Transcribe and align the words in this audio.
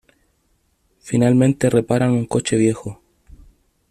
Finalmente 0.99 1.69
reparan 1.69 2.09
un 2.13 2.25
coche 2.25 2.55
viejo. 2.57 3.03